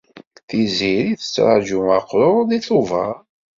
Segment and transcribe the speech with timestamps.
[0.47, 3.15] Tiziri tettraǧu aqrur deg Tubeṛ.